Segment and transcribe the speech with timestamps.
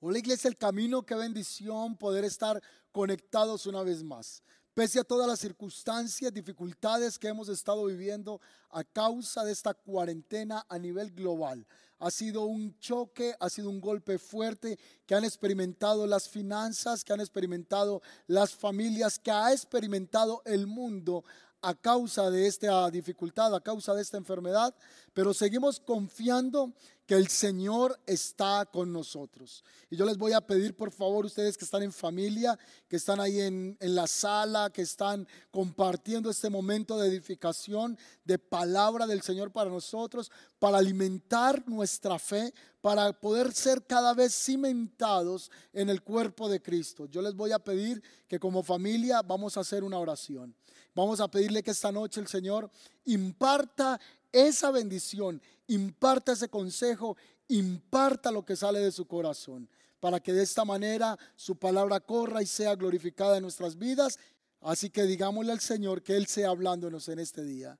[0.00, 2.62] Hola iglesia, el camino, qué bendición poder estar
[2.92, 4.44] conectados una vez más.
[4.72, 8.40] Pese a todas las circunstancias, dificultades que hemos estado viviendo
[8.70, 11.66] a causa de esta cuarentena a nivel global.
[11.98, 17.12] Ha sido un choque, ha sido un golpe fuerte que han experimentado las finanzas, que
[17.12, 21.24] han experimentado las familias, que ha experimentado el mundo
[21.60, 24.72] a causa de esta dificultad, a causa de esta enfermedad,
[25.18, 26.72] pero seguimos confiando
[27.04, 29.64] que el Señor está con nosotros.
[29.90, 32.56] Y yo les voy a pedir, por favor, ustedes que están en familia,
[32.86, 38.38] que están ahí en, en, la sala, que están compartiendo este momento de edificación, de
[38.38, 40.30] palabra del Señor para nosotros,
[40.60, 47.06] para alimentar nuestra fe, para poder ser cada vez cimentados en el cuerpo de Cristo.
[47.06, 50.54] Yo les voy a pedir que como familia vamos a hacer una oración.
[50.98, 52.68] Vamos a pedirle que esta noche el Señor
[53.04, 54.00] imparta
[54.32, 57.16] esa bendición, imparta ese consejo,
[57.48, 59.68] imparta lo que sale de su corazón,
[60.00, 64.18] para que de esta manera su palabra corra y sea glorificada en nuestras vidas.
[64.60, 67.78] Así que digámosle al Señor que Él sea hablándonos en este día.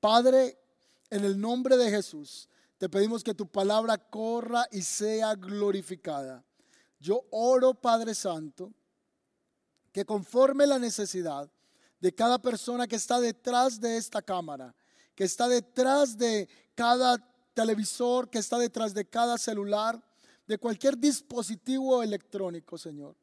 [0.00, 0.58] Padre,
[1.10, 6.44] en el nombre de Jesús, te pedimos que tu palabra corra y sea glorificada.
[6.98, 8.72] Yo oro, Padre Santo,
[9.92, 11.48] que conforme la necesidad
[12.00, 14.74] de cada persona que está detrás de esta cámara,
[15.14, 17.18] que está detrás de cada
[17.54, 20.02] televisor, que está detrás de cada celular,
[20.46, 23.16] de cualquier dispositivo electrónico, Señor.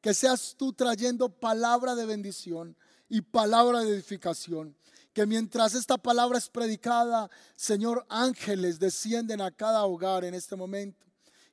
[0.00, 2.76] Que seas tú trayendo palabra de bendición
[3.08, 4.76] y palabra de edificación.
[5.12, 11.06] Que mientras esta palabra es predicada, Señor, ángeles descienden a cada hogar en este momento.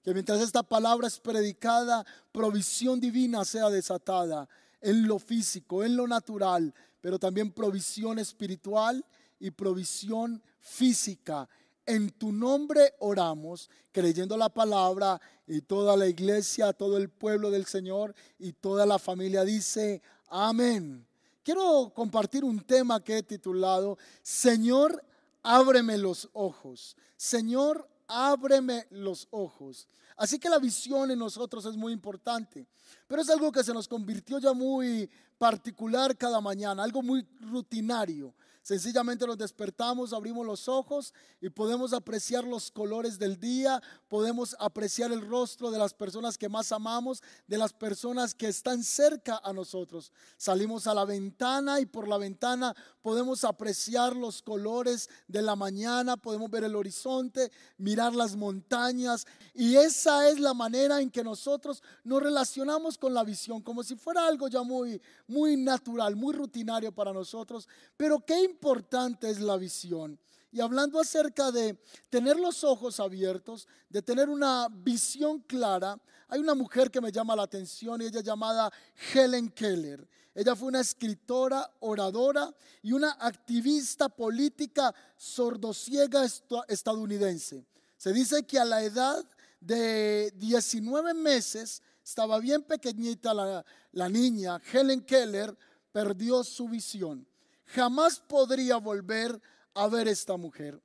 [0.03, 4.47] Que mientras esta palabra es predicada, provisión divina sea desatada
[4.81, 9.03] en lo físico, en lo natural, pero también provisión espiritual
[9.39, 11.47] y provisión física.
[11.85, 17.65] En tu nombre oramos, creyendo la palabra y toda la iglesia, todo el pueblo del
[17.65, 21.05] Señor y toda la familia dice, amén.
[21.43, 25.03] Quiero compartir un tema que he titulado, Señor,
[25.43, 26.97] ábreme los ojos.
[27.17, 29.87] Señor, ábreme los ojos.
[30.17, 32.65] Así que la visión en nosotros es muy importante,
[33.07, 38.33] pero es algo que se nos convirtió ya muy particular cada mañana, algo muy rutinario.
[38.65, 45.11] Sencillamente nos despertamos, abrimos los ojos y podemos apreciar los colores del día, podemos apreciar
[45.11, 49.53] el rostro de las personas que más amamos, de las personas que están cerca a
[49.53, 50.11] nosotros.
[50.35, 56.17] Salimos a la ventana y por la ventana podemos apreciar los colores de la mañana,
[56.17, 61.83] podemos ver el horizonte, mirar las montañas y esa es la manera en que nosotros
[62.03, 66.91] nos relacionamos con la visión, como si fuera algo ya muy muy natural, muy rutinario
[66.91, 70.17] para nosotros, pero qué importante es la visión.
[70.51, 71.77] Y hablando acerca de
[72.09, 75.99] tener los ojos abiertos, de tener una visión clara,
[76.29, 78.71] hay una mujer que me llama la atención y ella llamada
[79.13, 80.07] Helen Keller.
[80.33, 86.25] Ella fue una escritora, oradora y una activista política sordosiega
[86.69, 87.65] estadounidense.
[87.97, 89.25] Se dice que a la edad
[89.59, 95.57] de 19 meses, estaba bien pequeñita la, la niña, Helen Keller,
[95.91, 97.27] perdió su visión
[97.65, 99.39] jamás podría volver
[99.73, 100.81] a ver esta mujer.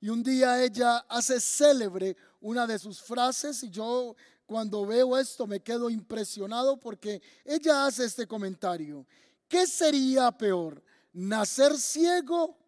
[0.00, 4.16] Y un día ella hace célebre una de sus frases y yo
[4.46, 9.06] cuando veo esto me quedo impresionado porque ella hace este comentario.
[9.48, 10.82] ¿Qué sería peor?
[11.12, 12.58] ¿Nacer ciego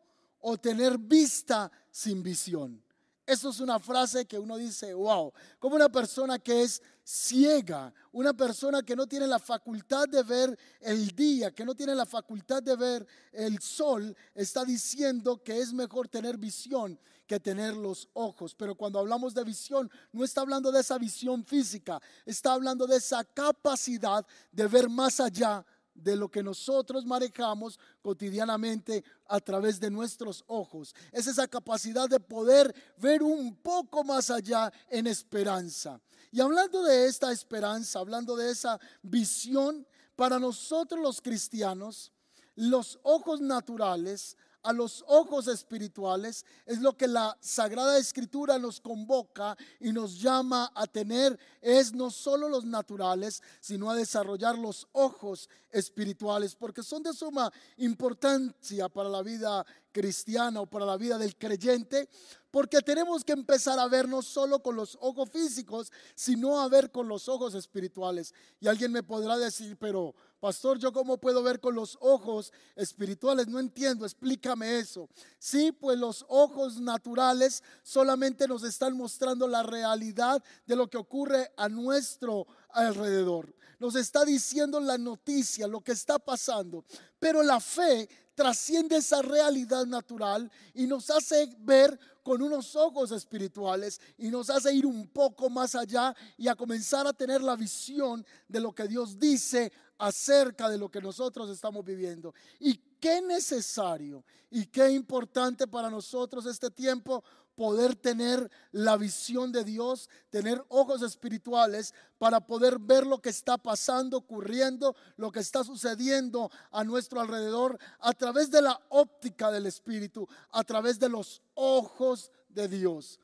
[0.41, 2.83] o tener vista sin visión?
[3.27, 8.33] Eso es una frase que uno dice, wow, como una persona que es ciega, una
[8.33, 12.63] persona que no tiene la facultad de ver el día, que no tiene la facultad
[12.63, 18.55] de ver el sol, está diciendo que es mejor tener visión que tener los ojos.
[18.55, 22.97] Pero cuando hablamos de visión, no está hablando de esa visión física, está hablando de
[22.97, 29.91] esa capacidad de ver más allá de lo que nosotros manejamos cotidianamente a través de
[29.91, 30.95] nuestros ojos.
[31.13, 36.01] Es esa capacidad de poder ver un poco más allá en esperanza.
[36.31, 39.87] Y hablando de esta esperanza, hablando de esa visión,
[40.17, 42.13] para nosotros los cristianos,
[42.57, 49.57] los ojos naturales a los ojos espirituales es lo que la Sagrada Escritura nos convoca
[49.79, 55.49] y nos llama a tener, es no solo los naturales, sino a desarrollar los ojos
[55.71, 61.37] espirituales, porque son de suma importancia para la vida cristiana o para la vida del
[61.37, 62.09] creyente,
[62.51, 66.91] porque tenemos que empezar a ver no solo con los ojos físicos, sino a ver
[66.91, 68.33] con los ojos espirituales.
[68.61, 70.15] Y alguien me podrá decir, pero
[70.45, 73.49] Pastor, ¿yo cómo puedo ver con los ojos espirituales?
[73.49, 75.09] No entiendo, explícame eso.
[75.39, 81.51] Sí, pues los ojos naturales solamente nos están mostrando la realidad de lo que ocurre
[81.57, 83.55] a nuestro alrededor.
[83.79, 86.85] Nos está diciendo la noticia, lo que está pasando.
[87.19, 94.01] Pero la fe trasciende esa realidad natural y nos hace ver con unos ojos espirituales
[94.17, 98.25] y nos hace ir un poco más allá y a comenzar a tener la visión
[98.49, 102.35] de lo que Dios dice acerca de lo que nosotros estamos viviendo.
[102.59, 107.23] Y qué necesario y qué importante para nosotros este tiempo
[107.55, 113.59] poder tener la visión de Dios, tener ojos espirituales para poder ver lo que está
[113.59, 119.67] pasando, ocurriendo, lo que está sucediendo a nuestro alrededor a través de la óptica del
[119.67, 123.21] Espíritu, a través de los ojos de Dios.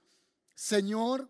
[0.54, 1.28] Señor,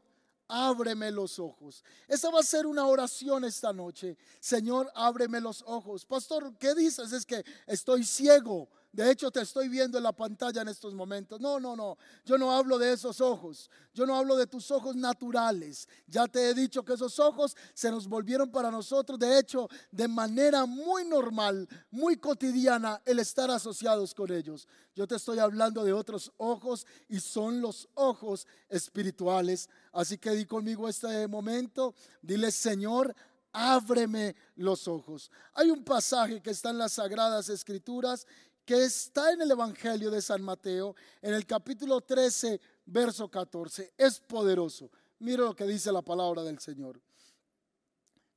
[0.50, 1.84] ábreme los ojos.
[2.08, 4.16] Esa va a ser una oración esta noche.
[4.40, 6.04] Señor, ábreme los ojos.
[6.04, 7.12] Pastor, ¿qué dices?
[7.12, 8.68] Es que estoy ciego.
[8.92, 11.40] De hecho, te estoy viendo en la pantalla en estos momentos.
[11.40, 11.96] No, no, no.
[12.24, 13.70] Yo no hablo de esos ojos.
[13.94, 15.88] Yo no hablo de tus ojos naturales.
[16.08, 20.08] Ya te he dicho que esos ojos se nos volvieron para nosotros, de hecho, de
[20.08, 24.66] manera muy normal, muy cotidiana, el estar asociados con ellos.
[24.96, 29.68] Yo te estoy hablando de otros ojos y son los ojos espirituales.
[29.92, 31.94] Así que di conmigo este momento.
[32.22, 33.14] Dile, Señor,
[33.52, 35.30] ábreme los ojos.
[35.54, 38.26] Hay un pasaje que está en las Sagradas Escrituras
[38.64, 43.92] que está en el Evangelio de San Mateo, en el capítulo 13, verso 14.
[43.96, 44.90] Es poderoso.
[45.18, 47.00] Mira lo que dice la palabra del Señor.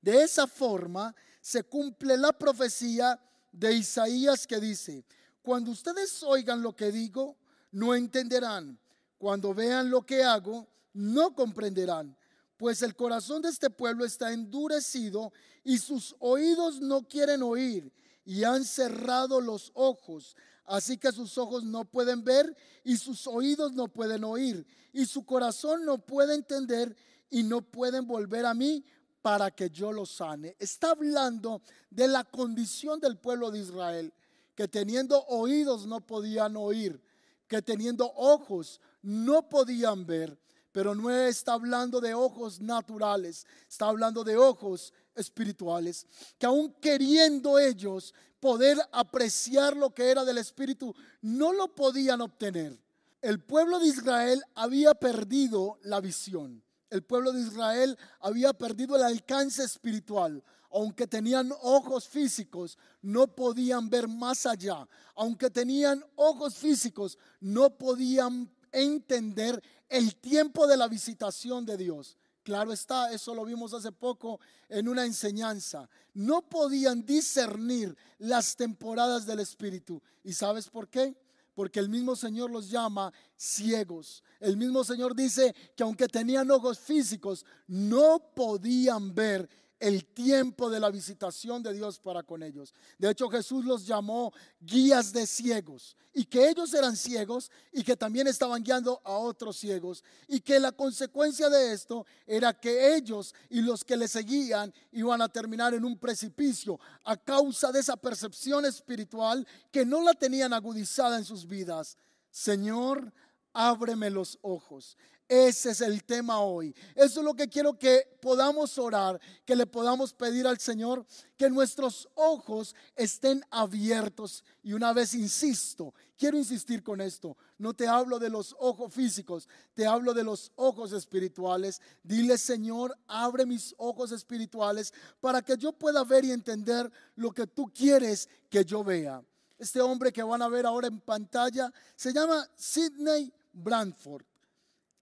[0.01, 3.19] De esa forma se cumple la profecía
[3.51, 5.05] de Isaías que dice,
[5.41, 7.37] cuando ustedes oigan lo que digo,
[7.71, 8.79] no entenderán.
[9.17, 12.17] Cuando vean lo que hago, no comprenderán.
[12.57, 15.31] Pues el corazón de este pueblo está endurecido
[15.63, 17.91] y sus oídos no quieren oír
[18.25, 20.35] y han cerrado los ojos,
[20.65, 25.25] así que sus ojos no pueden ver y sus oídos no pueden oír y su
[25.25, 26.95] corazón no puede entender
[27.29, 28.85] y no pueden volver a mí
[29.21, 30.55] para que yo los sane.
[30.59, 34.13] Está hablando de la condición del pueblo de Israel,
[34.53, 37.01] que teniendo oídos no podían oír,
[37.47, 40.37] que teniendo ojos no podían ver,
[40.71, 46.07] pero no está hablando de ojos naturales, está hablando de ojos espirituales,
[46.37, 52.77] que aún queriendo ellos poder apreciar lo que era del Espíritu, no lo podían obtener.
[53.21, 56.61] El pueblo de Israel había perdido la visión.
[56.89, 60.43] El pueblo de Israel había perdido el alcance espiritual.
[60.69, 64.87] Aunque tenían ojos físicos, no podían ver más allá.
[65.15, 72.17] Aunque tenían ojos físicos, no podían entender el tiempo de la visitación de Dios.
[72.43, 75.89] Claro está, eso lo vimos hace poco en una enseñanza.
[76.13, 80.01] No podían discernir las temporadas del Espíritu.
[80.23, 81.15] ¿Y sabes por qué?
[81.55, 84.23] Porque el mismo Señor los llama ciegos.
[84.41, 89.49] El mismo Señor dice que aunque tenían ojos físicos, no podían ver
[89.83, 92.73] el tiempo de la visitación de Dios para con ellos.
[92.97, 94.31] De hecho, Jesús los llamó
[94.61, 99.57] guías de ciegos y que ellos eran ciegos y que también estaban guiando a otros
[99.57, 104.73] ciegos y que la consecuencia de esto era que ellos y los que le seguían
[104.93, 110.13] iban a terminar en un precipicio a causa de esa percepción espiritual que no la
[110.13, 111.97] tenían agudizada en sus vidas.
[112.31, 113.11] Señor,
[113.51, 114.97] ábreme los ojos.
[115.27, 116.75] Ese es el tema hoy.
[116.95, 121.05] Eso es lo que quiero que podamos orar, que le podamos pedir al Señor,
[121.37, 124.43] que nuestros ojos estén abiertos.
[124.61, 129.47] Y una vez insisto, quiero insistir con esto, no te hablo de los ojos físicos,
[129.73, 131.81] te hablo de los ojos espirituales.
[132.03, 137.47] Dile, Señor, abre mis ojos espirituales para que yo pueda ver y entender lo que
[137.47, 139.23] tú quieres que yo vea.
[139.57, 144.25] Este hombre que van a ver ahora en pantalla se llama Sidney Brandford.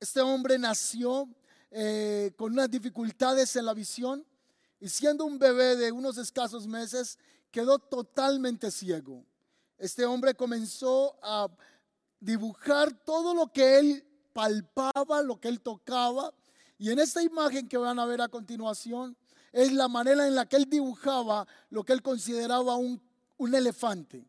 [0.01, 1.29] Este hombre nació
[1.70, 4.25] eh, con unas dificultades en la visión
[4.79, 7.20] y siendo un bebé de unos escasos meses
[7.51, 9.24] quedó totalmente ciego.
[9.77, 11.48] Este hombre comenzó a
[12.20, 14.03] dibujar todo lo que él
[14.34, 16.34] palpaba, lo que él tocaba.
[16.79, 19.15] Y en esta imagen que van a ver a continuación
[19.51, 23.00] es la manera en la que él dibujaba lo que él consideraba un,
[23.38, 24.27] un elefante.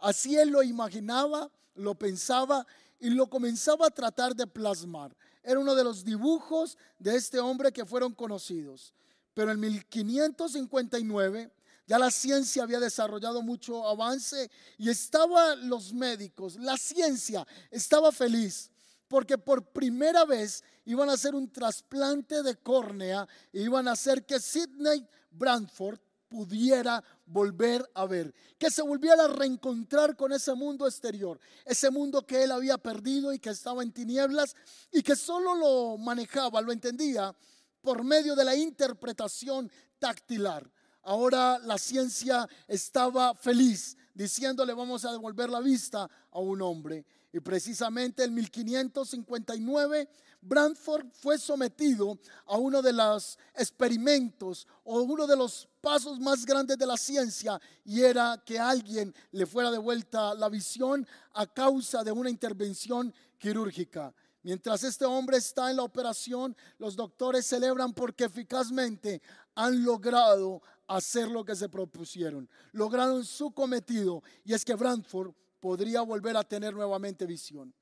[0.00, 2.66] Así él lo imaginaba, lo pensaba
[3.02, 5.14] y lo comenzaba a tratar de plasmar.
[5.42, 8.94] Era uno de los dibujos de este hombre que fueron conocidos.
[9.34, 11.50] Pero en 1559
[11.84, 18.70] ya la ciencia había desarrollado mucho avance y estaban los médicos, la ciencia estaba feliz
[19.08, 24.24] porque por primera vez iban a hacer un trasplante de córnea e iban a hacer
[24.24, 27.02] que Sidney Brandford pudiera
[27.32, 32.44] volver a ver, que se volviera a reencontrar con ese mundo exterior, ese mundo que
[32.44, 34.54] él había perdido y que estaba en tinieblas
[34.92, 37.34] y que solo lo manejaba, lo entendía
[37.80, 40.70] por medio de la interpretación tactilar.
[41.02, 47.04] Ahora la ciencia estaba feliz diciéndole vamos a devolver la vista a un hombre.
[47.32, 50.08] Y precisamente en 1559
[50.42, 56.76] Branford fue sometido a uno de los experimentos o uno de los pasos más grandes
[56.76, 62.10] de la ciencia y era que alguien le fuera devuelta la visión a causa de
[62.10, 64.12] una intervención quirúrgica.
[64.42, 69.22] Mientras este hombre está en la operación, los doctores celebran porque eficazmente
[69.54, 72.50] han logrado hacer lo que se propusieron.
[72.72, 77.72] Lograron su cometido y es que Branford podría volver a tener nuevamente visión.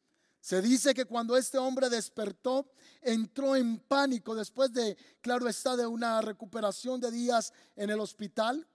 [0.41, 5.87] Se dice que cuando este hombre despertó, entró en pánico después de, claro está, de
[5.87, 8.67] una recuperación de días en el hospital.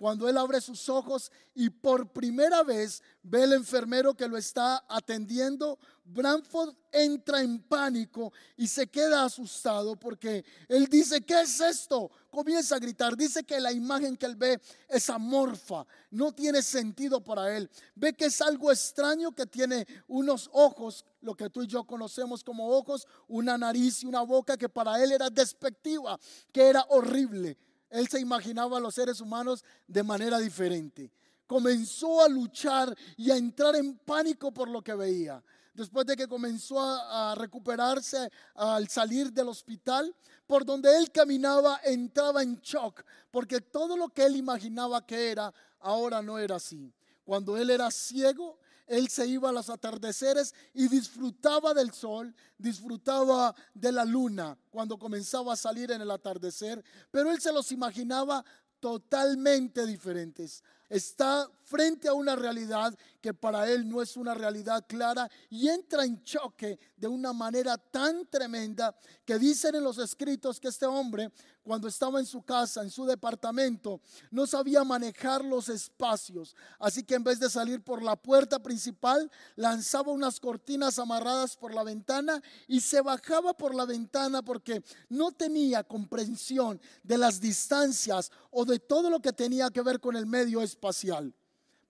[0.00, 4.82] Cuando él abre sus ojos y por primera vez ve al enfermero que lo está
[4.88, 12.10] atendiendo, Branford entra en pánico y se queda asustado porque él dice, ¿qué es esto?
[12.30, 17.22] Comienza a gritar, dice que la imagen que él ve es amorfa, no tiene sentido
[17.22, 17.68] para él.
[17.94, 22.42] Ve que es algo extraño que tiene unos ojos, lo que tú y yo conocemos
[22.42, 26.18] como ojos, una nariz y una boca que para él era despectiva,
[26.50, 27.58] que era horrible.
[27.90, 31.12] Él se imaginaba a los seres humanos de manera diferente.
[31.46, 35.42] Comenzó a luchar y a entrar en pánico por lo que veía.
[35.74, 40.14] Después de que comenzó a, recuperarse al salir del hospital,
[40.46, 45.52] por donde él caminaba entraba en shock, porque todo lo que él imaginaba que era,
[45.80, 46.92] ahora no era así.
[47.24, 48.59] Cuando él era ciego,
[48.90, 54.98] él se iba a los atardeceres y disfrutaba del sol, disfrutaba de la luna cuando
[54.98, 58.44] comenzaba a salir en el atardecer, pero él se los imaginaba
[58.80, 65.30] totalmente diferentes está frente a una realidad que para él no es una realidad clara
[65.48, 68.94] y entra en choque de una manera tan tremenda
[69.24, 71.30] que dicen en los escritos que este hombre
[71.62, 76.56] cuando estaba en su casa, en su departamento, no sabía manejar los espacios.
[76.78, 81.72] Así que en vez de salir por la puerta principal, lanzaba unas cortinas amarradas por
[81.72, 88.32] la ventana y se bajaba por la ventana porque no tenía comprensión de las distancias
[88.50, 91.34] o de todo lo que tenía que ver con el medio espacio espacial.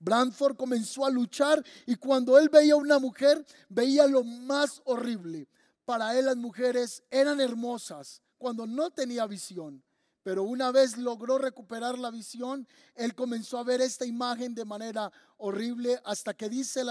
[0.01, 5.47] Branford comenzó a luchar y cuando él veía a una mujer, veía lo más horrible.
[5.85, 9.83] Para él las mujeres eran hermosas cuando no tenía visión.
[10.23, 15.11] Pero una vez logró recuperar la visión, él comenzó a ver esta imagen de manera
[15.39, 16.83] horrible hasta que dice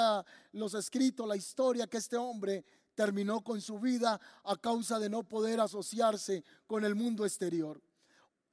[0.52, 2.66] los escritos, la historia, que este hombre
[2.96, 7.80] terminó con su vida a causa de no poder asociarse con el mundo exterior.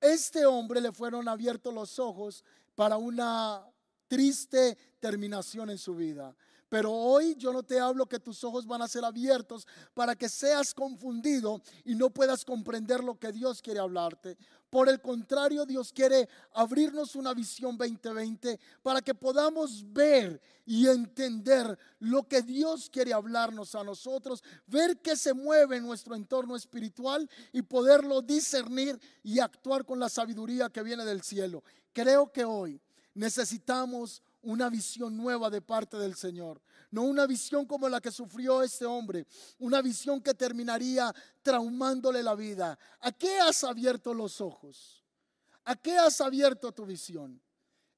[0.00, 2.44] Este hombre le fueron abiertos los ojos
[2.76, 3.68] para una
[4.06, 6.36] triste terminación en su vida.
[6.68, 10.28] Pero hoy yo no te hablo que tus ojos van a ser abiertos para que
[10.28, 14.36] seas confundido y no puedas comprender lo que Dios quiere hablarte.
[14.68, 21.78] Por el contrario, Dios quiere abrirnos una visión 2020 para que podamos ver y entender
[22.00, 27.30] lo que Dios quiere hablarnos a nosotros, ver qué se mueve en nuestro entorno espiritual
[27.52, 31.62] y poderlo discernir y actuar con la sabiduría que viene del cielo.
[31.92, 32.80] Creo que hoy
[33.14, 36.60] necesitamos una visión nueva de parte del Señor.
[36.90, 39.26] No una visión como la que sufrió este hombre,
[39.58, 41.12] una visión que terminaría
[41.42, 42.78] traumándole la vida.
[43.00, 45.04] ¿A qué has abierto los ojos?
[45.64, 47.40] ¿A qué has abierto tu visión?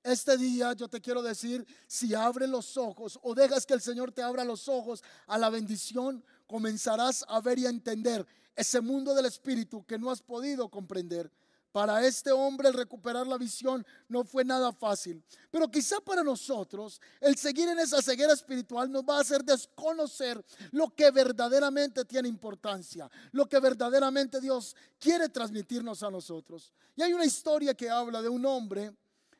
[0.02, 4.12] Este día yo te quiero decir, si abres los ojos o dejas que el Señor
[4.12, 8.26] te abra los ojos a la bendición, comenzarás a ver y a entender
[8.56, 11.30] ese mundo del Espíritu que no has podido comprender.
[11.72, 15.22] Para este hombre el recuperar la visión no fue nada fácil.
[15.50, 20.42] Pero quizá para nosotros el seguir en esa ceguera espiritual nos va a hacer desconocer
[20.72, 26.72] lo que verdaderamente tiene importancia, lo que verdaderamente Dios quiere transmitirnos a nosotros.
[26.96, 28.92] Y hay una historia que habla de un hombre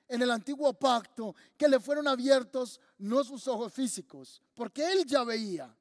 [0.09, 5.25] en el antiguo pacto que le fueron abiertos no sus ojos físicos, porque él ya
[5.25, 5.75] veía.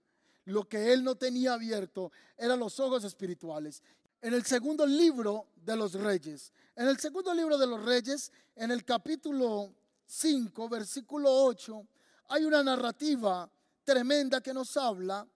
[0.45, 3.83] Lo que él no tenía abierto eran los ojos espirituales
[4.21, 6.51] en el segundo libro de los reyes.
[6.75, 9.73] En el segundo libro de los reyes, en el capítulo
[10.05, 11.87] 5, versículo 8,
[12.29, 13.49] hay una narrativa
[13.83, 15.27] tremenda que nos habla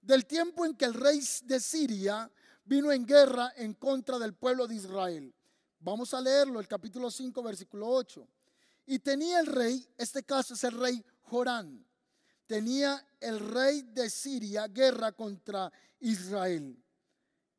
[0.00, 2.30] del tiempo en que el rey de Siria
[2.64, 5.34] vino en guerra en contra del pueblo de Israel.
[5.78, 8.26] Vamos a leerlo, el capítulo 5, versículo 8.
[8.86, 11.84] Y tenía el rey, este caso es el rey Jorán,
[12.46, 16.81] tenía el rey de Siria guerra contra Israel.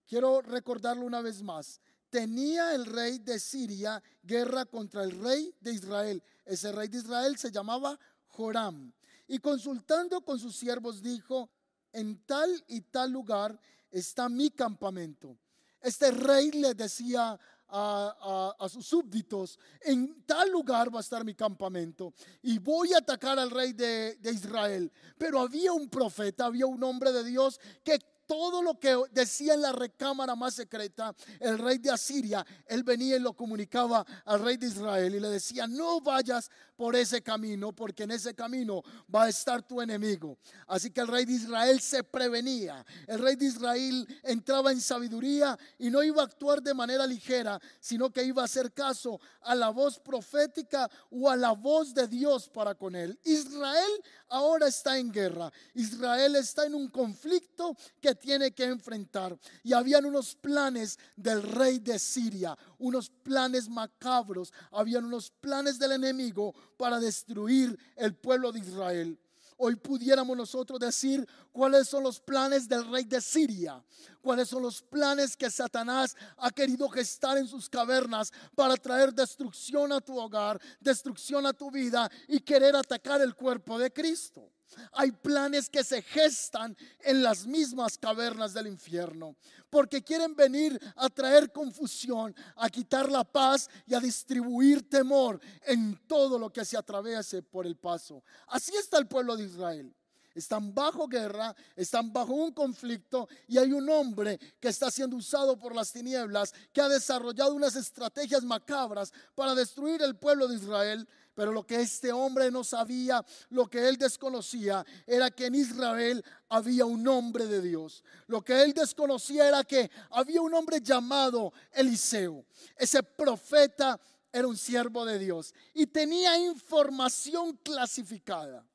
[0.07, 1.79] Quiero recordarlo una vez más.
[2.09, 6.21] tenía el rey de Siria guerra contra el rey de Israel.
[6.45, 8.93] Ese rey de Israel se llamaba Joram.
[9.27, 11.49] Y consultando con sus siervos dijo,
[11.91, 15.37] en tal y tal lugar está mi campamento.
[15.81, 17.39] Este rey le decía
[17.75, 23.39] a, sus súbditos, en tal lugar va a estar mi campamento y voy a atacar
[23.39, 24.91] al rey de, Israel.
[25.17, 29.61] Pero había un profeta, había un hombre de Dios que todo lo que decía en
[29.61, 34.57] la recámara más secreta el rey de Asiria, él venía y lo comunicaba al rey
[34.57, 36.49] de Israel y le decía, no vayas
[36.83, 40.37] por ese camino, porque en ese camino va a estar tu enemigo.
[40.67, 42.85] Así que el rey de Israel se prevenía.
[43.07, 47.57] El rey de Israel entraba en sabiduría y no iba a actuar de manera ligera,
[47.79, 52.05] sino que iba a hacer caso a la voz profética o a la voz de
[52.05, 53.17] Dios para con él.
[53.23, 55.53] Israel ahora está en guerra.
[55.75, 59.37] Israel está en un conflicto que tiene que enfrentar.
[59.63, 65.93] Y habían unos planes del rey de Siria, unos planes macabros, habían unos planes del
[65.93, 69.17] enemigo para destruir el pueblo de Israel.
[69.55, 73.81] Hoy pudiéramos nosotros decir cuáles son los planes del rey de Siria,
[74.21, 79.93] cuáles son los planes que Satanás ha querido gestar en sus cavernas para traer destrucción
[79.93, 84.49] a tu hogar, destrucción a tu vida y querer atacar el cuerpo de Cristo.
[84.93, 89.35] Hay planes que se gestan en las mismas cavernas del infierno,
[89.69, 95.95] porque quieren venir a traer confusión, a quitar la paz y a distribuir temor en
[96.07, 98.23] todo lo que se atraviese por el paso.
[98.47, 99.95] Así está el pueblo de Israel.
[100.35, 105.57] Están bajo guerra, están bajo un conflicto y hay un hombre que está siendo usado
[105.57, 111.07] por las tinieblas, que ha desarrollado unas estrategias macabras para destruir el pueblo de Israel
[111.35, 116.23] pero lo que este hombre no sabía, lo que él desconocía, era que en Israel
[116.49, 118.03] había un hombre de Dios.
[118.27, 122.45] Lo que él desconocía era que había un hombre llamado Eliseo.
[122.75, 123.99] Ese profeta
[124.31, 128.65] era un siervo de Dios y tenía información clasificada.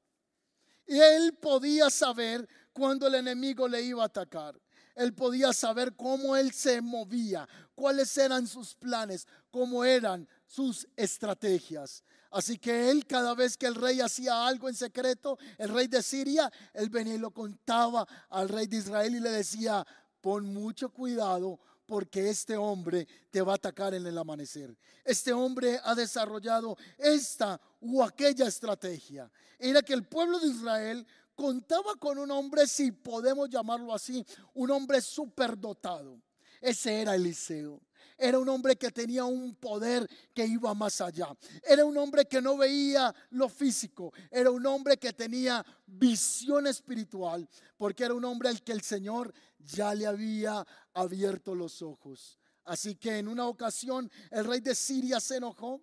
[0.96, 4.58] Él podía saber cuando el enemigo le iba a atacar.
[4.94, 12.02] Él podía saber cómo él se movía, cuáles eran sus planes, cómo eran sus estrategias.
[12.30, 16.02] Así que él cada vez que el rey hacía algo en secreto, el rey de
[16.02, 19.86] Siria, él venía y lo contaba al rey de Israel y le decía,
[20.20, 24.76] pon mucho cuidado porque este hombre te va a atacar en el amanecer.
[25.02, 29.30] Este hombre ha desarrollado esta u aquella estrategia.
[29.58, 34.70] Era que el pueblo de Israel contaba con un hombre, si podemos llamarlo así, un
[34.70, 36.20] hombre superdotado.
[36.60, 37.80] Ese era Eliseo.
[38.18, 41.28] Era un hombre que tenía un poder que iba más allá.
[41.62, 44.12] Era un hombre que no veía lo físico.
[44.28, 47.48] Era un hombre que tenía visión espiritual.
[47.76, 52.40] Porque era un hombre al que el Señor ya le había abierto los ojos.
[52.64, 55.80] Así que en una ocasión el rey de Siria se enojó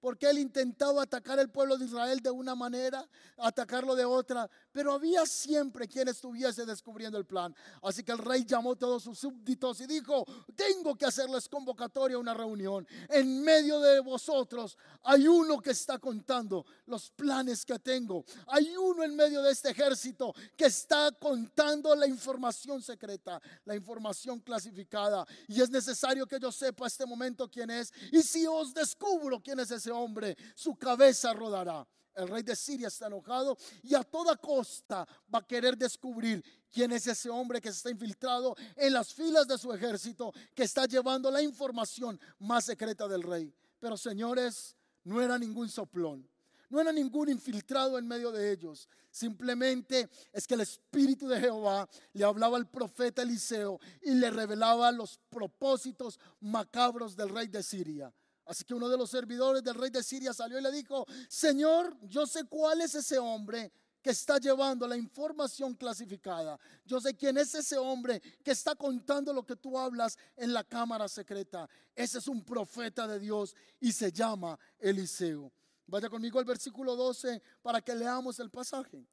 [0.00, 4.92] porque él intentaba atacar el pueblo de Israel de una manera, atacarlo de otra, pero
[4.92, 7.54] había siempre quien estuviese descubriendo el plan.
[7.82, 12.16] Así que el rey llamó a todos sus súbditos y dijo, tengo que hacerles convocatoria
[12.16, 12.86] a una reunión.
[13.08, 18.24] En medio de vosotros hay uno que está contando los planes que tengo.
[18.46, 24.40] Hay uno en medio de este ejército que está contando la información secreta, la información
[24.40, 25.26] clasificada.
[25.48, 27.92] Y es necesario que yo sepa este momento quién es.
[28.12, 31.86] Y si os descubro quién es ese hombre, su cabeza rodará.
[32.20, 36.92] El rey de Siria está enojado y a toda costa va a querer descubrir quién
[36.92, 40.86] es ese hombre que se está infiltrado en las filas de su ejército, que está
[40.86, 43.52] llevando la información más secreta del rey.
[43.78, 46.28] Pero señores, no era ningún soplón.
[46.68, 48.88] No era ningún infiltrado en medio de ellos.
[49.10, 54.92] Simplemente es que el Espíritu de Jehová le hablaba al profeta Eliseo y le revelaba
[54.92, 58.14] los propósitos macabros del rey de Siria.
[58.50, 61.96] Así que uno de los servidores del rey de Siria salió y le dijo, Señor,
[62.02, 63.70] yo sé cuál es ese hombre
[64.02, 66.58] que está llevando la información clasificada.
[66.84, 70.64] Yo sé quién es ese hombre que está contando lo que tú hablas en la
[70.64, 71.70] cámara secreta.
[71.94, 75.52] Ese es un profeta de Dios y se llama Eliseo.
[75.86, 79.06] Vaya conmigo al versículo 12 para que leamos el pasaje.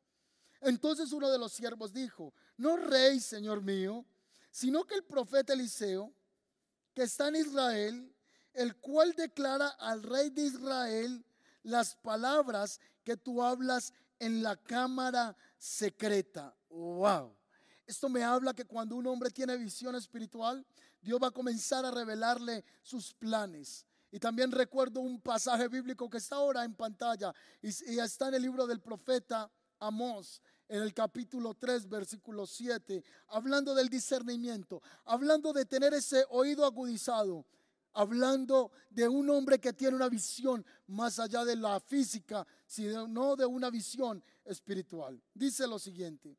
[0.62, 4.04] Entonces uno de los siervos dijo, no rey, señor mío,
[4.50, 6.12] sino que el profeta Eliseo,
[6.96, 8.17] que está en Israel,
[8.58, 11.24] el cual declara al rey de Israel
[11.62, 16.56] las palabras que tú hablas en la cámara secreta.
[16.70, 17.36] Wow.
[17.86, 20.66] Esto me habla que cuando un hombre tiene visión espiritual,
[21.00, 23.86] Dios va a comenzar a revelarle sus planes.
[24.12, 27.68] Y también recuerdo un pasaje bíblico que está ahora en pantalla y,
[28.00, 33.88] está en el libro del profeta Amós, en el capítulo 3, versículo 7, hablando del
[33.88, 37.46] discernimiento, hablando de tener ese oído agudizado
[37.98, 43.46] hablando de un hombre que tiene una visión más allá de la física, sino de
[43.46, 45.20] una visión espiritual.
[45.34, 46.38] Dice lo siguiente,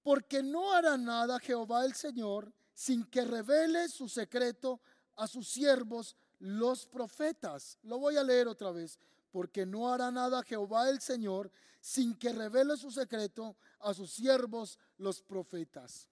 [0.00, 4.80] porque no hará nada Jehová el Señor sin que revele su secreto
[5.16, 7.76] a sus siervos los profetas.
[7.82, 8.98] Lo voy a leer otra vez.
[9.32, 14.78] Porque no hará nada Jehová el Señor sin que revele su secreto a sus siervos
[14.98, 16.08] los profetas.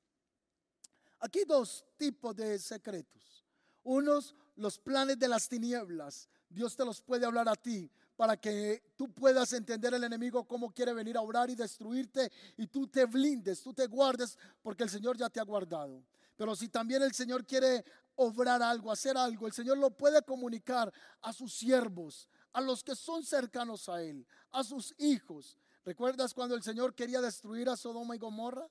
[1.21, 3.42] Aquí dos tipos de secretos.
[3.85, 6.29] Unos, los planes de las tinieblas.
[6.49, 10.73] Dios te los puede hablar a ti para que tú puedas entender el enemigo cómo
[10.73, 14.91] quiere venir a orar y destruirte y tú te blindes, tú te guardes porque el
[14.91, 16.05] Señor ya te ha guardado.
[16.37, 17.85] Pero si también el Señor quiere
[18.17, 20.93] obrar algo, hacer algo, el Señor lo puede comunicar
[21.23, 25.57] a sus siervos, a los que son cercanos a Él, a sus hijos.
[25.85, 28.69] ¿Recuerdas cuando el Señor quería destruir a Sodoma y Gomorra?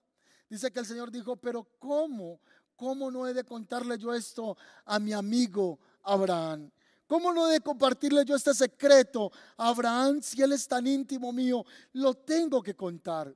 [0.50, 2.40] Dice que el Señor dijo, pero ¿cómo?
[2.82, 6.72] ¿Cómo no he de contarle yo esto a mi amigo Abraham?
[7.06, 11.32] ¿Cómo no he de compartirle yo este secreto a Abraham si él es tan íntimo
[11.32, 11.64] mío?
[11.94, 13.36] Lo tengo que contar.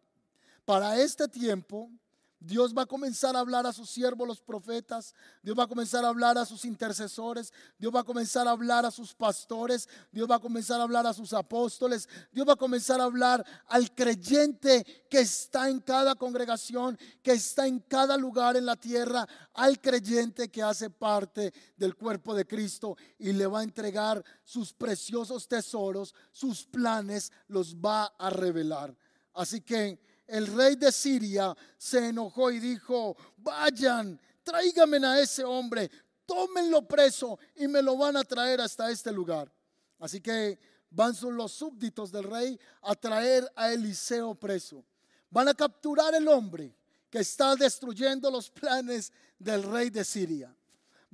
[0.65, 1.91] Para este tiempo,
[2.39, 5.15] Dios va a comenzar a hablar a sus siervos, los profetas.
[5.41, 7.51] Dios va a comenzar a hablar a sus intercesores.
[7.77, 9.89] Dios va a comenzar a hablar a sus pastores.
[10.11, 12.07] Dios va a comenzar a hablar a sus apóstoles.
[12.31, 17.67] Dios va a comenzar a hablar al creyente que está en cada congregación, que está
[17.67, 22.95] en cada lugar en la tierra, al creyente que hace parte del cuerpo de Cristo
[23.17, 28.95] y le va a entregar sus preciosos tesoros, sus planes, los va a revelar.
[29.33, 35.89] Así que el rey de Siria se enojó y dijo, vayan, tráiganme a ese hombre,
[36.25, 39.51] tómenlo preso y me lo van a traer hasta este lugar.
[39.99, 40.59] Así que
[40.89, 44.83] van los súbditos del rey a traer a Eliseo preso.
[45.29, 46.75] Van a capturar el hombre
[47.09, 50.55] que está destruyendo los planes del rey de Siria.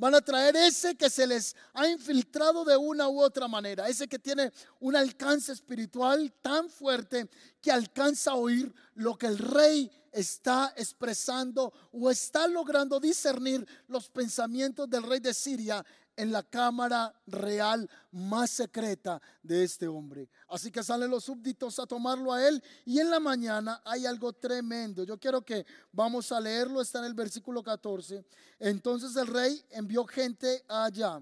[0.01, 4.07] Van a traer ese que se les ha infiltrado de una u otra manera, ese
[4.07, 7.29] que tiene un alcance espiritual tan fuerte
[7.61, 14.09] que alcanza a oír lo que el rey está expresando o está logrando discernir los
[14.09, 15.85] pensamientos del rey de Siria
[16.15, 20.29] en la cámara real más secreta de este hombre.
[20.47, 24.33] Así que salen los súbditos a tomarlo a él y en la mañana hay algo
[24.33, 25.03] tremendo.
[25.03, 28.25] Yo quiero que vamos a leerlo, está en el versículo 14.
[28.59, 31.21] Entonces el rey envió gente allá,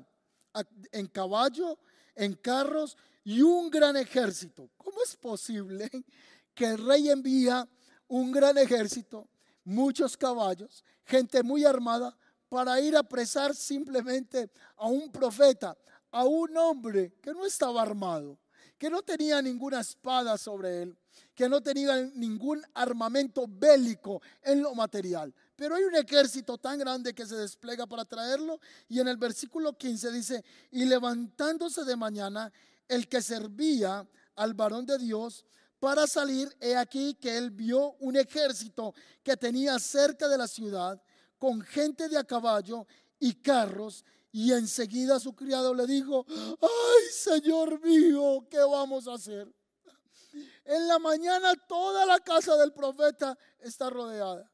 [0.92, 1.78] en caballo,
[2.16, 4.70] en carros y un gran ejército.
[4.78, 5.90] ¿Cómo es posible
[6.54, 7.68] que el rey envía
[8.08, 9.30] un gran ejército,
[9.64, 12.18] muchos caballos, gente muy armada?
[12.50, 15.78] Para ir a apresar simplemente a un profeta,
[16.12, 18.40] a un hombre que no estaba armado,
[18.78, 20.98] que no tenía ninguna espada sobre él,
[21.36, 25.34] que no tenía ningún armamento bélico en lo material.
[25.56, 29.78] Pero hay un ejército tan grande que se despliega para traerlo y en el versículo
[29.78, 32.52] 15 dice, y levantándose de mañana,
[32.88, 35.46] el que servía al varón de Dios
[35.80, 41.02] para salir, he aquí que él vio un ejército que tenía cerca de la ciudad
[41.40, 42.86] con gente de a caballo
[43.18, 44.06] y carros.
[44.32, 49.52] Y enseguida su criado le dijo, ay Señor mío, ¿qué vamos a hacer?
[50.66, 54.52] En la mañana toda la casa del profeta está rodeada.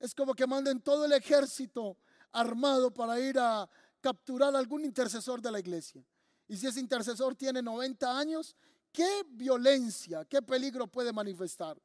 [0.00, 1.96] Es como que manden todo el ejército
[2.32, 3.68] armado para ir a
[4.00, 6.04] capturar algún intercesor de la iglesia.
[6.48, 8.56] Y si ese intercesor tiene 90 años,
[8.92, 11.80] qué violencia, qué peligro puede manifestar.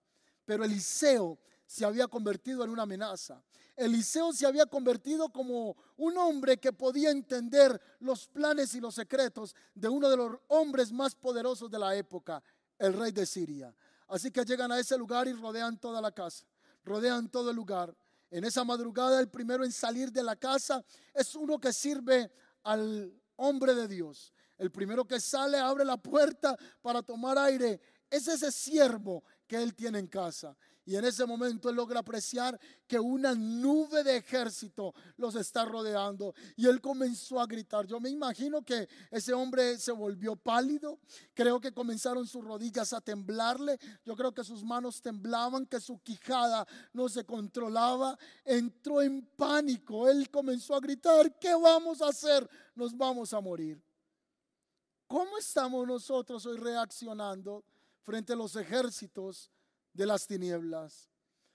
[0.46, 3.42] Pero Eliseo se había convertido en una amenaza.
[3.76, 9.56] Eliseo se había convertido como un hombre que podía entender los planes y los secretos
[9.74, 12.44] de uno de los hombres más poderosos de la época,
[12.78, 13.74] el rey de Siria.
[14.08, 16.46] Así que llegan a ese lugar y rodean toda la casa,
[16.84, 17.96] rodean todo el lugar.
[18.30, 22.32] En esa madrugada el primero en salir de la casa es uno que sirve
[22.64, 24.34] al hombre de Dios.
[24.58, 29.74] El primero que sale abre la puerta para tomar aire es ese siervo que él
[29.74, 30.56] tiene en casa.
[30.86, 36.34] Y en ese momento él logra apreciar que una nube de ejército los está rodeando.
[36.58, 37.88] Y él comenzó a gritar.
[37.88, 41.00] Yo me imagino que ese hombre se volvió pálido.
[41.34, 43.80] Creo que comenzaron sus rodillas a temblarle.
[44.04, 48.18] Yo creo que sus manos temblaban, que su quijada no se controlaba.
[48.44, 50.10] Entró en pánico.
[50.10, 52.50] Él comenzó a gritar, ¿qué vamos a hacer?
[52.76, 53.82] Nos vamos a morir.
[55.08, 57.64] ¿Cómo estamos nosotros hoy reaccionando
[58.02, 59.50] frente a los ejércitos?
[59.94, 61.10] De las tinieblas.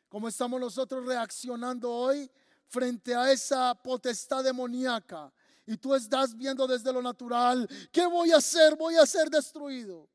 [0.09, 2.31] ¿Cómo estamos nosotros reaccionando hoy
[2.66, 5.33] frente a esa potestad demoníaca?
[5.66, 8.74] Y tú estás viendo desde lo natural, ¿qué voy a hacer?
[8.77, 10.09] Voy a ser destruido.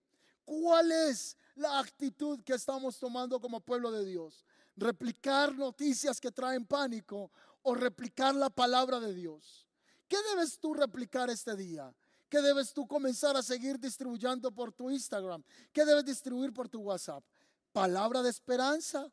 [0.43, 4.43] ¿Cuál es la actitud que estamos tomando como pueblo de Dios?
[4.75, 7.31] ¿Replicar noticias que traen pánico
[7.61, 9.67] o replicar la palabra de Dios?
[10.07, 11.93] ¿Qué debes tú replicar este día?
[12.29, 15.43] ¿Qué debes tú comenzar a seguir distribuyendo por tu Instagram?
[15.71, 17.23] ¿Qué debes distribuir por tu WhatsApp?
[17.73, 19.11] ¿Palabra de esperanza?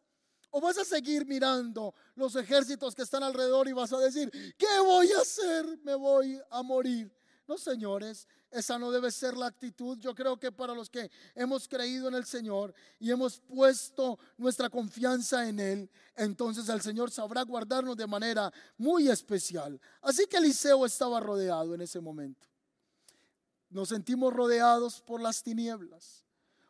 [0.51, 4.79] ¿O vas a seguir mirando los ejércitos que están alrededor y vas a decir, ¿qué
[4.85, 5.79] voy a hacer?
[5.83, 7.13] Me voy a morir.
[7.47, 9.99] No, señores, esa no debe ser la actitud.
[9.99, 14.69] Yo creo que para los que hemos creído en el Señor y hemos puesto nuestra
[14.69, 19.81] confianza en Él, entonces el Señor sabrá guardarnos de manera muy especial.
[20.01, 22.49] Así que Eliseo estaba rodeado en ese momento.
[23.69, 26.25] Nos sentimos rodeados por las tinieblas.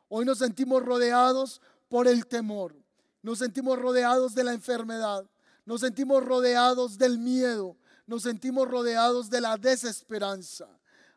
[0.09, 2.75] Hoy nos sentimos rodeados por el temor.
[3.21, 5.29] Nos sentimos rodeados de la enfermedad.
[5.67, 7.77] Nos sentimos rodeados del miedo.
[8.07, 10.69] Nos sentimos rodeados de la desesperanza.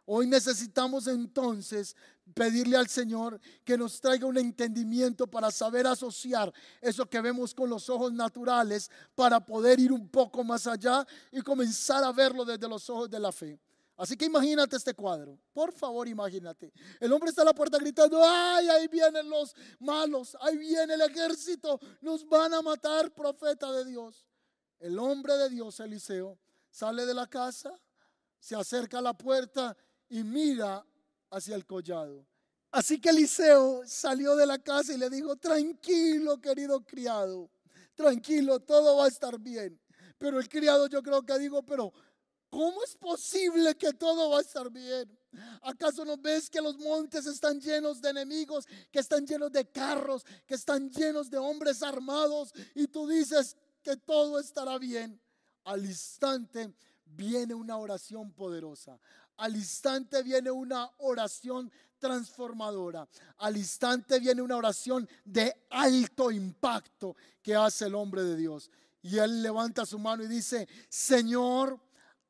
[0.05, 1.95] Hoy necesitamos entonces
[2.33, 7.69] pedirle al Señor que nos traiga un entendimiento para saber asociar eso que vemos con
[7.69, 12.67] los ojos naturales para poder ir un poco más allá y comenzar a verlo desde
[12.67, 13.59] los ojos de la fe.
[13.95, 15.39] Así que imagínate este cuadro.
[15.53, 16.73] Por favor, imagínate.
[16.99, 21.01] El hombre está a la puerta gritando, ay, ahí vienen los malos, ahí viene el
[21.01, 24.27] ejército, nos van a matar, profeta de Dios.
[24.79, 27.79] El hombre de Dios, Eliseo, sale de la casa,
[28.39, 29.77] se acerca a la puerta
[30.09, 30.85] y mira
[31.29, 32.25] hacia el collado.
[32.71, 37.51] Así que Eliseo salió de la casa y le dijo, tranquilo, querido criado,
[37.93, 39.79] tranquilo, todo va a estar bien.
[40.17, 41.93] Pero el criado yo creo que digo, pero
[42.53, 45.09] ¿Cómo es posible que todo va a estar bien?
[45.63, 50.23] ¿Acaso no ves que los montes están llenos de enemigos, que están llenos de carros,
[50.45, 52.53] que están llenos de hombres armados?
[52.75, 55.19] Y tú dices que todo estará bien.
[55.63, 56.71] Al instante
[57.05, 58.99] viene una oración poderosa.
[59.37, 63.09] Al instante viene una oración transformadora.
[63.37, 68.69] Al instante viene una oración de alto impacto que hace el hombre de Dios.
[69.01, 71.79] Y él levanta su mano y dice, Señor,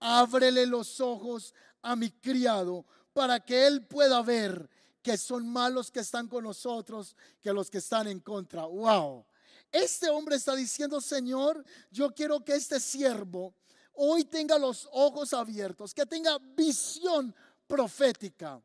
[0.04, 4.70] ábrele los ojos a mi criado para que él pueda ver
[5.02, 8.66] que son malos que están con nosotros que los que están en contra.
[8.66, 9.26] Wow.
[9.72, 13.56] Este hombre está diciendo, Señor, yo quiero que este siervo
[13.94, 17.34] hoy tenga los ojos abiertos, que tenga visión
[17.66, 18.62] profética.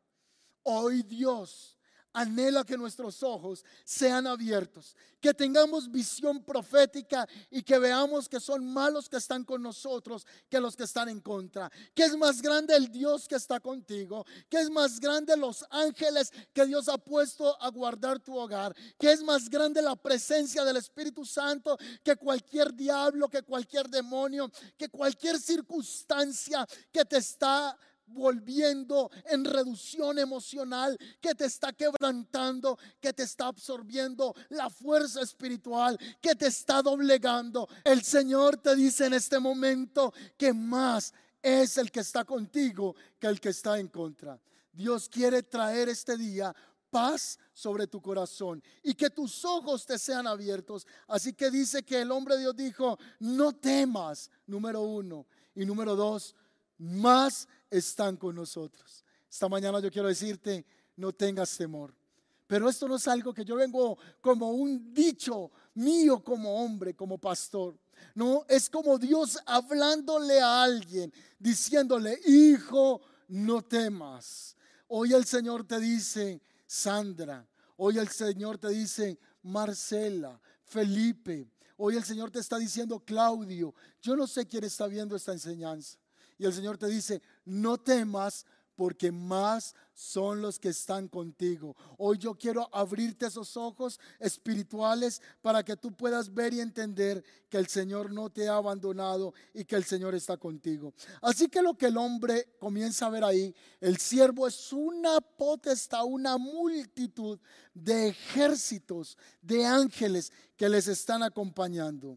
[0.65, 1.78] Hoy Dios
[2.19, 8.65] anhela que nuestros ojos sean abiertos, que tengamos visión profética y que veamos que son
[8.65, 11.71] malos que están con nosotros que los que están en contra.
[11.95, 16.33] Que es más grande el Dios que está contigo, que es más grande los ángeles
[16.53, 20.77] que Dios ha puesto a guardar tu hogar, que es más grande la presencia del
[20.77, 27.79] Espíritu Santo que cualquier diablo, que cualquier demonio, que cualquier circunstancia que te está
[28.09, 35.99] volviendo en reducción emocional, que te está quebrantando, que te está absorbiendo la fuerza espiritual,
[36.21, 37.69] que te está doblegando.
[37.85, 43.27] El Señor te dice en este momento que más es el que está contigo que
[43.27, 44.41] el que está en contra.
[44.73, 46.55] Dios quiere traer este día
[46.91, 50.87] paz sobre tu corazón y que tus ojos te sean abiertos.
[51.07, 55.27] Así que dice que el hombre Dios dijo, no temas, número uno.
[55.55, 56.35] Y número dos,
[56.79, 59.05] más están con nosotros.
[59.31, 60.65] Esta mañana yo quiero decirte,
[60.97, 61.95] no tengas temor.
[62.47, 67.19] Pero esto no es algo que yo vengo como un dicho mío como hombre, como
[67.19, 67.79] pastor.
[68.15, 74.57] No, es como Dios hablándole a alguien, diciéndole, hijo, no temas.
[74.89, 77.47] Hoy el Señor te dice, Sandra.
[77.77, 81.51] Hoy el Señor te dice, Marcela, Felipe.
[81.77, 83.75] Hoy el Señor te está diciendo, Claudio.
[84.01, 85.99] Yo no sé quién está viendo esta enseñanza.
[86.39, 88.47] Y el Señor te dice, no temas
[88.79, 91.75] porque más son los que están contigo.
[91.97, 97.57] Hoy yo quiero abrirte esos ojos espirituales para que tú puedas ver y entender que
[97.57, 100.95] el Señor no te ha abandonado y que el Señor está contigo.
[101.21, 106.05] Así que lo que el hombre comienza a ver ahí, el siervo es una potestad,
[106.05, 107.41] una multitud
[107.75, 112.17] de ejércitos, de ángeles que les están acompañando.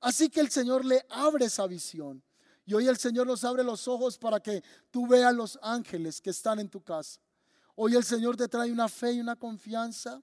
[0.00, 2.20] Así que el Señor le abre esa visión.
[2.66, 6.30] Y hoy el Señor nos abre los ojos para que tú veas los ángeles que
[6.30, 7.20] están en tu casa.
[7.76, 10.22] Hoy el Señor te trae una fe y una confianza.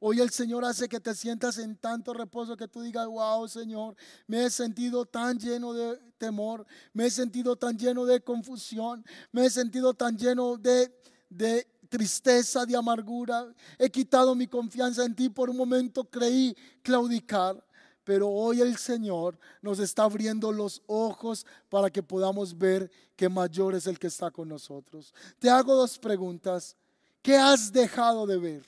[0.00, 3.94] Hoy el Señor hace que te sientas en tanto reposo que tú digas, wow Señor,
[4.26, 9.46] me he sentido tan lleno de temor, me he sentido tan lleno de confusión, me
[9.46, 10.92] he sentido tan lleno de,
[11.30, 13.46] de tristeza, de amargura.
[13.78, 15.28] He quitado mi confianza en ti.
[15.28, 17.62] Por un momento creí claudicar.
[18.04, 23.74] Pero hoy el Señor nos está abriendo los ojos para que podamos ver que mayor
[23.74, 25.14] es el que está con nosotros.
[25.38, 26.76] Te hago dos preguntas.
[27.22, 28.66] ¿Qué has dejado de ver?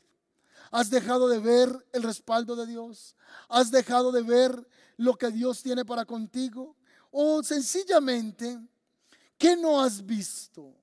[0.71, 3.17] ¿Has dejado de ver el respaldo de Dios?
[3.49, 6.77] ¿Has dejado de ver lo que Dios tiene para contigo?
[7.11, 8.61] O sencillamente
[9.39, 10.75] ¿Qué no has visto?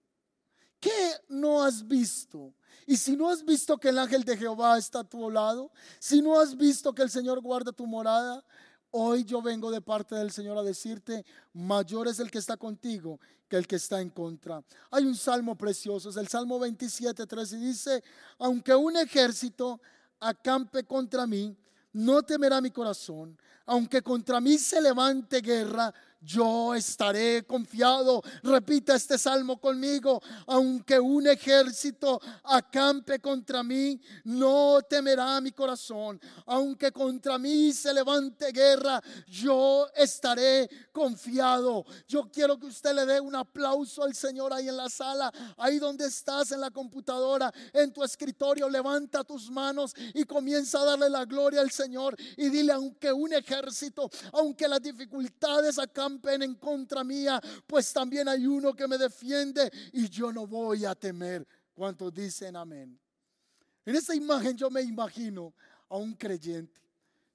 [0.80, 2.54] ¿Qué no has visto?
[2.86, 6.22] Y si no has visto que el ángel de Jehová está a tu lado, si
[6.22, 8.44] no has visto que el Señor guarda tu morada,
[8.92, 13.20] hoy yo vengo de parte del Señor a decirte, mayor es el que está contigo
[13.48, 14.64] que el que está en contra.
[14.92, 18.04] Hay un salmo precioso, es el Salmo 27, 3 y dice,
[18.40, 19.82] aunque un ejército
[20.20, 21.56] acampe contra mí,
[21.94, 28.22] no temerá mi corazón, aunque contra mí se levante guerra, yo estaré confiado.
[28.44, 30.22] Repita este salmo conmigo.
[30.48, 36.22] Aunque un ejército acampe contra mí, no temerá mi corazón.
[36.46, 41.86] Aunque contra mí se levante guerra, yo estaré confiado.
[42.08, 45.80] Yo quiero que usted le dé un aplauso al Señor ahí en la sala, ahí
[45.80, 48.70] donde estás en la computadora, en tu escritorio.
[48.70, 53.34] Levanta tus manos y comienza a darle la gloria al Señor y dile, aunque un
[53.34, 59.72] ejército, aunque las dificultades acampen, en contra mía, pues también hay uno que me defiende
[59.94, 61.48] y yo no voy a temer.
[61.74, 63.00] ¿Cuántos dicen amén?
[63.86, 65.54] En esta imagen yo me imagino
[65.90, 66.80] a un creyente.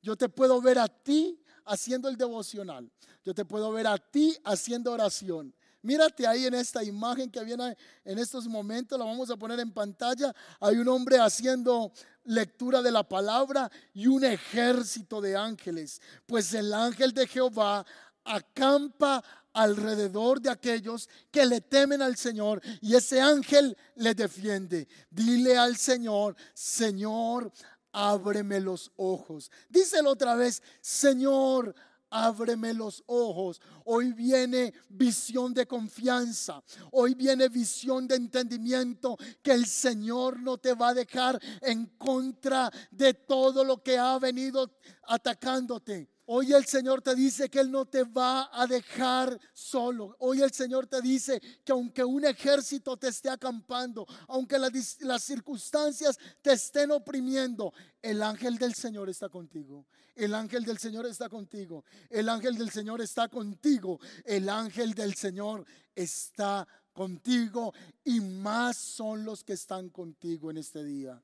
[0.03, 2.91] Yo te puedo ver a ti haciendo el devocional.
[3.25, 5.53] Yo te puedo ver a ti haciendo oración.
[5.83, 9.73] Mírate ahí en esta imagen que viene en estos momentos, la vamos a poner en
[9.73, 10.35] pantalla.
[10.59, 11.93] Hay un hombre haciendo
[12.25, 16.01] lectura de la palabra y un ejército de ángeles.
[16.27, 17.87] Pues el ángel de Jehová
[18.27, 24.87] acampa alrededor de aquellos que le temen al Señor y ese ángel le defiende.
[25.11, 27.51] Dile al Señor, Señor,
[27.93, 29.51] ábreme los ojos.
[29.71, 31.75] Díselo otra vez, Señor,
[32.11, 33.61] ábreme los ojos.
[33.85, 36.63] Hoy viene visión de confianza.
[36.93, 42.71] Hoy viene visión de entendimiento que el Señor no te va a dejar en contra
[42.91, 44.71] de todo lo que ha venido
[45.09, 46.11] atacándote.
[46.29, 50.17] Hoy el Señor te dice que Él no te va a dejar solo.
[50.19, 56.19] Hoy el Señor te dice que aunque un ejército te esté acampando, aunque las, circunstancias
[56.43, 59.87] te estén oprimiendo, el ángel del Señor está contigo.
[60.17, 61.85] El ángel del Señor está contigo.
[62.11, 64.01] El ángel del Señor está contigo.
[64.25, 67.73] El ángel del Señor está contigo.
[68.03, 71.23] Y más son los que están contigo en este día.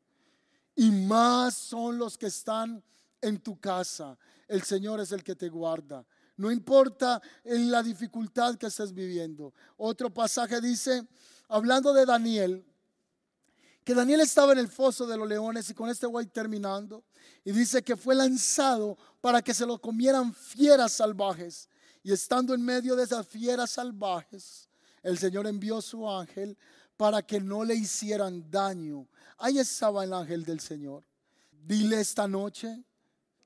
[0.77, 2.85] Y más son los que están
[3.23, 4.19] en tu casa.
[4.47, 6.05] El Señor es el que te guarda.
[6.37, 9.55] No importa en la dificultad que estés viviendo.
[9.77, 11.07] Otro pasaje dice,
[11.49, 12.67] hablando de Daniel,
[13.85, 17.05] que Daniel estaba en el foso de los leones y con este voy terminando.
[17.45, 21.69] Y dice que fue lanzado para que se lo comieran fieras salvajes.
[22.03, 24.69] Y estando en medio de esas fieras salvajes,
[25.03, 26.57] el Señor envió su ángel
[26.97, 29.09] para que no le hicieran daño.
[29.39, 31.05] Ahí estaba el ángel del Señor.
[31.51, 32.85] Dile esta noche,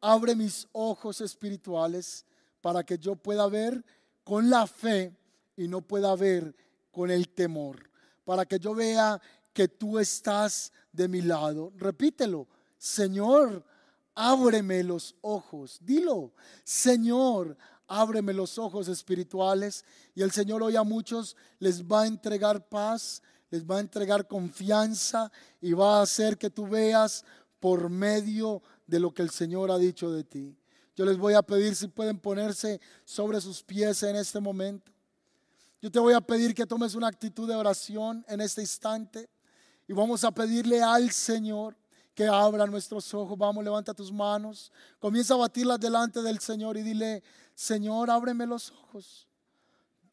[0.07, 2.25] abre mis ojos espirituales
[2.61, 3.85] para que yo pueda ver
[4.23, 5.13] con la fe
[5.57, 6.55] y no pueda ver
[6.93, 7.91] con el temor.
[8.25, 9.21] Para que yo vea
[9.53, 11.73] que tú estás de mi lado.
[11.77, 12.47] Repítelo,
[12.79, 13.65] Señor,
[14.15, 15.79] ábreme los ojos.
[15.83, 17.57] Dilo, Señor,
[17.89, 19.85] ábreme los ojos espirituales.
[20.15, 24.29] Y el Señor hoy a muchos les va a entregar paz, les va a entregar
[24.29, 27.25] confianza y va a hacer que tú veas
[27.59, 30.57] por medio de lo que el Señor ha dicho de ti.
[30.95, 34.93] Yo les voy a pedir si pueden ponerse sobre sus pies en este momento.
[35.83, 39.29] Yo te voy a pedir que tomes una actitud de oración en este instante
[39.87, 41.77] y vamos a pedirle al Señor
[42.15, 43.37] que abra nuestros ojos.
[43.37, 47.23] Vamos, levanta tus manos, comienza a batirlas delante del Señor y dile,
[47.55, 49.29] Señor, ábreme los ojos.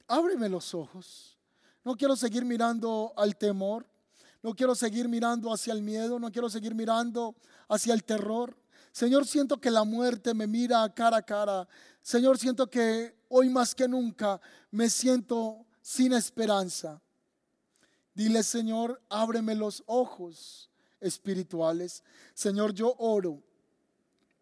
[0.07, 1.37] Ábreme los ojos.
[1.83, 3.85] No quiero seguir mirando al temor.
[4.41, 6.19] No quiero seguir mirando hacia el miedo.
[6.19, 7.35] No quiero seguir mirando
[7.69, 8.55] hacia el terror.
[8.93, 11.67] Señor, siento que la muerte me mira cara a cara.
[11.99, 17.01] Señor, siento que hoy más que nunca me siento sin esperanza.
[18.13, 20.69] Dile, Señor, ábreme los ojos
[21.01, 22.03] espirituales.
[22.35, 23.41] Señor, yo oro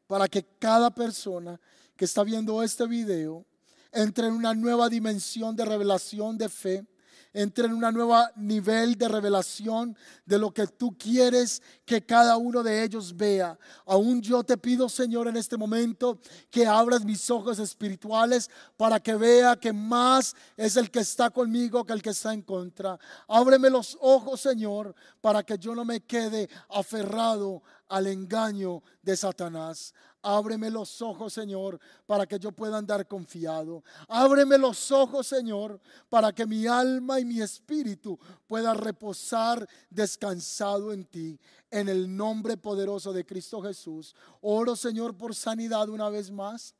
[0.06, 1.58] para que cada persona
[1.96, 3.46] que está viendo este video
[3.94, 6.86] entre en una nueva dimensión de revelación de fe
[7.34, 12.64] entre en un nuevo nivel de revelación de lo que tú quieres que cada uno
[12.64, 13.58] de ellos vea.
[13.86, 19.16] Aún yo te pido, Señor, en este momento que abras mis ojos espirituales para que
[19.16, 23.00] vea que más es el que está conmigo que el que está en contra.
[23.28, 29.94] Ábreme los ojos, Señor, para que yo no me quede aferrado al engaño de Satanás.
[30.24, 33.84] Ábreme los ojos, Señor, para que yo pueda andar confiado.
[34.08, 41.06] Ábreme los ojos, Señor, para que mi alma y mi espíritu pueda reposar descansado en
[41.06, 41.40] ti.
[41.70, 44.16] En el nombre poderoso de Cristo Jesús.
[44.42, 46.76] Oro, Señor, por sanidad una vez más.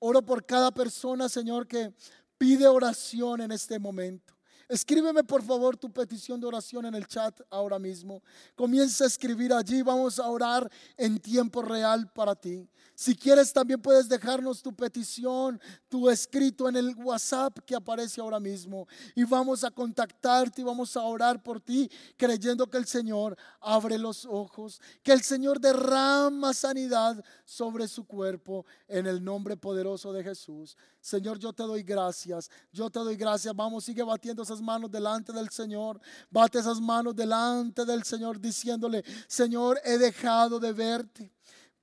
[0.00, 1.92] Oro por cada persona, Señor, que
[2.38, 4.32] Pide oración en este momento.
[4.68, 8.22] Escríbeme por favor tu petición de oración en el chat ahora mismo.
[8.54, 9.80] Comienza a escribir allí.
[9.80, 12.68] Vamos a orar en tiempo real para ti.
[12.94, 18.40] Si quieres también puedes dejarnos tu petición, tu escrito en el WhatsApp que aparece ahora
[18.40, 18.88] mismo.
[19.14, 23.98] Y vamos a contactarte y vamos a orar por ti creyendo que el Señor abre
[23.98, 30.24] los ojos, que el Señor derrama sanidad sobre su cuerpo en el nombre poderoso de
[30.24, 30.76] Jesús.
[31.00, 32.50] Señor, yo te doy gracias.
[32.72, 33.54] Yo te doy gracias.
[33.54, 36.00] Vamos, sigue batiendo manos delante del Señor.
[36.30, 41.32] Bate esas manos delante del Señor diciéndole, Señor, he dejado de verte.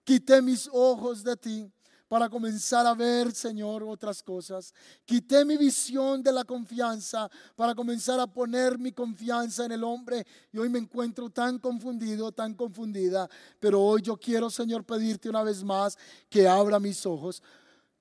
[0.03, 1.71] Quité mis ojos de ti
[2.07, 4.73] para comenzar a ver, Señor, otras cosas.
[5.05, 10.25] Quité mi visión de la confianza para comenzar a poner mi confianza en el hombre.
[10.51, 13.27] Y hoy me encuentro tan confundido, tan confundida.
[13.59, 15.97] Pero hoy yo quiero, Señor, pedirte una vez más
[16.29, 17.41] que abra mis ojos.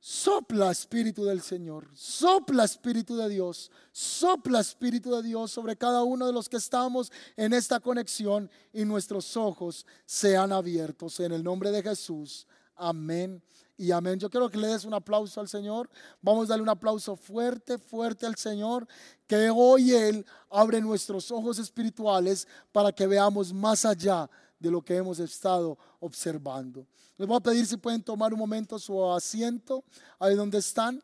[0.06, 6.26] Sopla Espíritu del Señor, sopla Espíritu de Dios, sopla Espíritu de Dios sobre cada uno
[6.26, 11.70] de los que estamos en esta conexión y nuestros ojos sean abiertos en el nombre
[11.70, 12.46] de Jesús.
[12.76, 13.42] Amén
[13.78, 14.18] y amén.
[14.20, 15.88] Yo quiero que le des un aplauso al Señor.
[16.20, 18.86] Vamos a darle un aplauso fuerte, fuerte al Señor,
[19.26, 24.28] que hoy Él abre nuestros ojos espirituales para que veamos más allá
[24.58, 26.86] de lo que hemos estado observando.
[27.16, 29.84] Les voy a pedir si pueden tomar un momento su asiento
[30.18, 31.02] ahí donde están.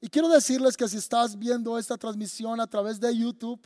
[0.00, 3.60] Y quiero decirles que si estás viendo esta transmisión a través de YouTube,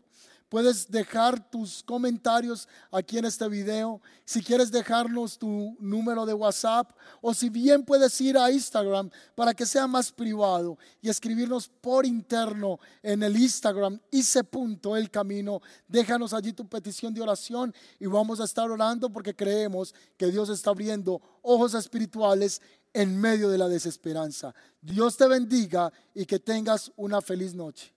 [0.53, 4.03] Puedes dejar tus comentarios aquí en este video.
[4.27, 6.91] Si quieres dejarnos tu número de WhatsApp
[7.23, 12.05] o si bien puedes ir a Instagram para que sea más privado y escribirnos por
[12.05, 15.63] interno en el Instagram hice punto el camino.
[15.89, 20.51] Déjanos allí tu petición de oración y vamos a estar orando porque creemos que Dios
[20.51, 22.61] está abriendo ojos espirituales
[22.93, 24.55] en medio de la desesperanza.
[24.83, 27.95] Dios te bendiga y que tengas una feliz noche.